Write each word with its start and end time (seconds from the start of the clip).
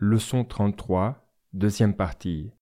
Leçon 0.00 0.44
33, 0.44 1.28
deuxième 1.52 1.92
partie. 1.92 2.52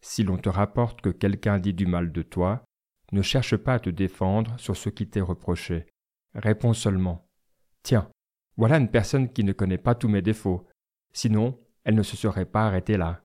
Si 0.00 0.24
l'on 0.24 0.38
te 0.38 0.48
rapporte 0.48 1.00
que 1.00 1.08
quelqu'un 1.08 1.60
dit 1.60 1.72
du 1.72 1.86
mal 1.86 2.10
de 2.10 2.22
toi, 2.22 2.64
ne 3.12 3.22
cherche 3.22 3.56
pas 3.56 3.74
à 3.74 3.78
te 3.78 3.90
défendre 3.90 4.58
sur 4.58 4.76
ce 4.76 4.88
qui 4.88 5.08
t'est 5.08 5.20
reproché. 5.20 5.86
Réponds 6.34 6.72
seulement. 6.72 7.28
Tiens, 7.84 8.10
voilà 8.56 8.78
une 8.78 8.90
personne 8.90 9.32
qui 9.32 9.44
ne 9.44 9.52
connaît 9.52 9.78
pas 9.78 9.94
tous 9.94 10.08
mes 10.08 10.20
défauts. 10.20 10.66
Sinon, 11.12 11.60
elle 11.84 11.94
ne 11.94 12.02
se 12.02 12.16
serait 12.16 12.44
pas 12.44 12.66
arrêtée 12.66 12.96
là. 12.96 13.22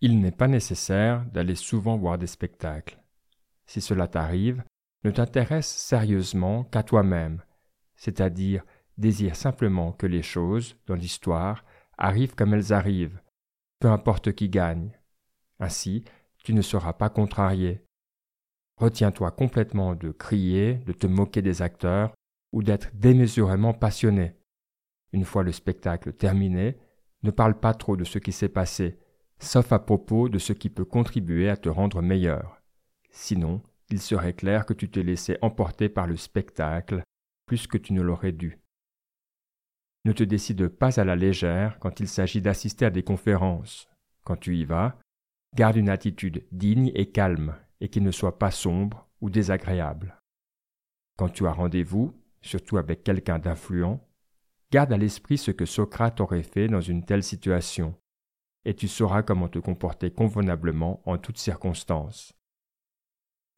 Il 0.00 0.20
n'est 0.20 0.30
pas 0.30 0.46
nécessaire 0.46 1.24
d'aller 1.32 1.56
souvent 1.56 1.96
voir 1.96 2.16
des 2.16 2.28
spectacles. 2.28 3.02
Si 3.66 3.80
cela 3.80 4.06
t'arrive, 4.06 4.62
ne 5.02 5.10
t'intéresse 5.10 5.66
sérieusement 5.66 6.62
qu'à 6.62 6.84
toi-même, 6.84 7.42
c'est-à-dire 7.96 8.64
désire 8.98 9.34
simplement 9.34 9.90
que 9.90 10.06
les 10.06 10.22
choses, 10.22 10.76
dans 10.86 10.94
l'histoire, 10.94 11.64
arrivent 11.98 12.34
comme 12.34 12.54
elles 12.54 12.72
arrivent, 12.72 13.20
peu 13.80 13.88
importe 13.88 14.32
qui 14.32 14.48
gagne. 14.48 14.98
Ainsi, 15.60 16.04
tu 16.44 16.54
ne 16.54 16.62
seras 16.62 16.92
pas 16.92 17.10
contrarié. 17.10 17.84
Retiens-toi 18.76 19.32
complètement 19.32 19.94
de 19.94 20.12
crier, 20.12 20.74
de 20.86 20.92
te 20.92 21.06
moquer 21.06 21.42
des 21.42 21.62
acteurs 21.62 22.14
ou 22.52 22.62
d'être 22.62 22.90
démesurément 22.94 23.74
passionné. 23.74 24.34
Une 25.12 25.24
fois 25.24 25.42
le 25.42 25.52
spectacle 25.52 26.12
terminé, 26.12 26.78
ne 27.22 27.30
parle 27.30 27.58
pas 27.58 27.74
trop 27.74 27.96
de 27.96 28.04
ce 28.04 28.18
qui 28.18 28.32
s'est 28.32 28.48
passé, 28.48 28.98
sauf 29.40 29.72
à 29.72 29.78
propos 29.78 30.28
de 30.28 30.38
ce 30.38 30.52
qui 30.52 30.70
peut 30.70 30.84
contribuer 30.84 31.48
à 31.48 31.56
te 31.56 31.68
rendre 31.68 32.02
meilleur. 32.02 32.62
Sinon, 33.10 33.62
il 33.90 34.00
serait 34.00 34.34
clair 34.34 34.66
que 34.66 34.74
tu 34.74 34.88
t'es 34.90 35.02
laissé 35.02 35.36
emporter 35.42 35.88
par 35.88 36.06
le 36.06 36.16
spectacle 36.16 37.02
plus 37.46 37.66
que 37.66 37.78
tu 37.78 37.92
ne 37.94 38.02
l'aurais 38.02 38.32
dû. 38.32 38.60
Ne 40.08 40.14
te 40.14 40.24
décide 40.24 40.68
pas 40.68 40.98
à 40.98 41.04
la 41.04 41.16
légère 41.16 41.78
quand 41.80 42.00
il 42.00 42.08
s'agit 42.08 42.40
d'assister 42.40 42.86
à 42.86 42.90
des 42.90 43.02
conférences. 43.02 43.90
Quand 44.24 44.36
tu 44.36 44.56
y 44.56 44.64
vas, 44.64 44.98
garde 45.54 45.76
une 45.76 45.90
attitude 45.90 46.46
digne 46.50 46.90
et 46.94 47.10
calme, 47.10 47.54
et 47.82 47.90
qui 47.90 48.00
ne 48.00 48.10
soit 48.10 48.38
pas 48.38 48.50
sombre 48.50 49.06
ou 49.20 49.28
désagréable. 49.28 50.18
Quand 51.18 51.28
tu 51.28 51.46
as 51.46 51.52
rendez-vous, 51.52 52.14
surtout 52.40 52.78
avec 52.78 53.04
quelqu'un 53.04 53.38
d'influent, 53.38 54.00
garde 54.72 54.94
à 54.94 54.96
l'esprit 54.96 55.36
ce 55.36 55.50
que 55.50 55.66
Socrate 55.66 56.22
aurait 56.22 56.42
fait 56.42 56.68
dans 56.68 56.80
une 56.80 57.04
telle 57.04 57.22
situation, 57.22 57.94
et 58.64 58.72
tu 58.72 58.88
sauras 58.88 59.22
comment 59.22 59.48
te 59.48 59.58
comporter 59.58 60.10
convenablement 60.10 61.02
en 61.04 61.18
toutes 61.18 61.36
circonstances. 61.36 62.32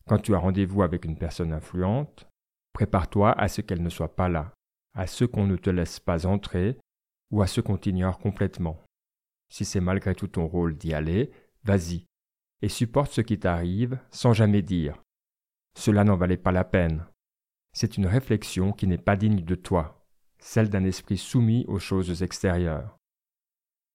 Quand 0.09 0.19
tu 0.19 0.35
as 0.35 0.39
rendez-vous 0.39 0.83
avec 0.83 1.05
une 1.05 1.17
personne 1.17 1.53
influente, 1.53 2.27
prépare-toi 2.73 3.39
à 3.39 3.47
ce 3.47 3.61
qu'elle 3.61 3.85
ne 3.85 3.89
soit 3.89 4.17
pas 4.17 4.29
là 4.29 4.53
à 4.95 5.07
ceux 5.07 5.27
qu'on 5.27 5.47
ne 5.47 5.57
te 5.57 5.71
laisse 5.71 6.01
pas 6.01 6.27
entrer 6.27 6.79
ou 7.31 7.43
à 7.43 7.47
ceux 7.47 7.63
qu'on 7.63 7.77
t'ignore 7.77 8.19
complètement. 8.19 8.83
Si 9.49 9.65
c'est 9.65 9.81
malgré 9.81 10.15
tout 10.15 10.29
ton 10.29 10.47
rôle 10.47 10.77
d'y 10.77 10.95
aller, 10.95 11.31
vas-y, 11.65 12.07
et 12.63 12.69
supporte 12.69 13.13
ce 13.13 13.21
qui 13.21 13.39
t'arrive 13.39 13.99
sans 14.11 14.33
jamais 14.33 14.63
dire. 14.63 15.03
Cela 15.77 16.05
n'en 16.05 16.17
valait 16.17 16.37
pas 16.37 16.53
la 16.53 16.65
peine. 16.65 17.05
C'est 17.73 17.97
une 17.97 18.07
réflexion 18.07 18.73
qui 18.73 18.87
n'est 18.87 18.99
pas 18.99 19.17
digne 19.17 19.45
de 19.45 19.55
toi, 19.55 20.07
celle 20.39 20.69
d'un 20.69 20.85
esprit 20.85 21.19
soumis 21.19 21.65
aux 21.69 21.79
choses 21.79 22.23
extérieures. 22.23 22.97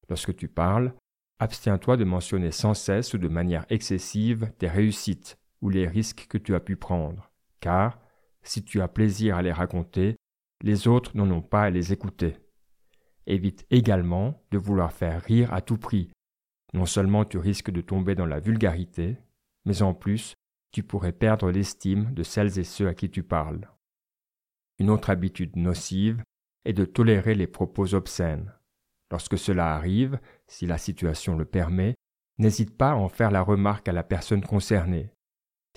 Lorsque 0.10 0.36
tu 0.36 0.48
parles, 0.48 0.94
abstiens-toi 1.40 1.98
de 1.98 2.06
mentionner 2.06 2.52
sans 2.52 2.74
cesse 2.74 3.14
ou 3.14 3.18
de 3.18 3.28
manière 3.28 3.66
excessive 3.70 4.52
tes 4.58 4.68
réussites 4.68 5.38
ou 5.62 5.70
les 5.70 5.88
risques 5.88 6.28
que 6.30 6.38
tu 6.38 6.56
as 6.56 6.60
pu 6.60 6.76
prendre, 6.76 7.32
car, 7.60 8.00
si 8.44 8.64
tu 8.64 8.82
as 8.82 8.88
plaisir 8.88 9.36
à 9.36 9.42
les 9.42 9.52
raconter, 9.52 10.16
les 10.62 10.88
autres 10.88 11.16
n'en 11.16 11.30
ont 11.32 11.42
pas 11.42 11.64
à 11.64 11.70
les 11.70 11.94
écouter. 11.94 12.38
Évite 13.28 13.66
également 13.70 14.44
de 14.52 14.58
vouloir 14.58 14.92
faire 14.92 15.22
rire 15.22 15.54
à 15.54 15.62
tout 15.62 15.78
prix. 15.78 16.12
Non 16.74 16.86
seulement 16.86 17.26
tu 17.26 17.38
risques 17.38 17.72
de 17.72 17.82
tomber 17.82 18.16
dans 18.16 18.26
la 18.26 18.40
vulgarité, 18.40 19.18
mais 19.66 19.82
en 19.82 19.94
plus 19.94 20.36
tu 20.72 20.84
pourrais 20.84 21.14
perdre 21.14 21.52
l'estime 21.52 22.14
de 22.14 22.24
celles 22.24 22.60
et 22.60 22.64
ceux 22.64 22.88
à 22.88 22.94
qui 22.94 23.10
tu 23.10 23.24
parles. 23.24 23.70
Une 24.78 24.90
autre 24.90 25.10
habitude 25.10 25.56
nocive 25.56 26.22
est 26.66 26.74
de 26.74 26.84
tolérer 26.84 27.34
les 27.34 27.48
propos 27.48 27.94
obscènes. 27.94 28.52
Lorsque 29.12 29.38
cela 29.38 29.74
arrive, 29.74 30.20
si 30.48 30.66
la 30.66 30.78
situation 30.78 31.38
le 31.38 31.46
permet, 31.46 31.96
n'hésite 32.38 32.76
pas 32.76 32.92
à 32.92 32.96
en 32.96 33.08
faire 33.08 33.32
la 33.32 33.42
remarque 33.42 33.88
à 33.88 33.94
la 33.94 34.04
personne 34.04 34.44
concernée. 34.44 35.12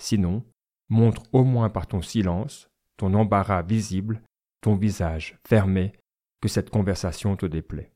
Sinon, 0.01 0.43
montre 0.89 1.23
au 1.31 1.43
moins 1.43 1.69
par 1.69 1.87
ton 1.87 2.01
silence, 2.01 2.67
ton 2.97 3.13
embarras 3.13 3.61
visible 3.61 4.21
ton 4.61 4.75
visage 4.75 5.39
fermé, 5.47 5.93
que 6.41 6.47
cette 6.47 6.69
conversation 6.69 7.35
te 7.35 7.45
déplaît. 7.45 7.91